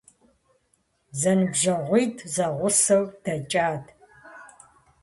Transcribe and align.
Зэныбжьэгъуитӏу 1.19 2.27
зэгъусэу 2.33 3.03
дэкӏат. 3.23 3.85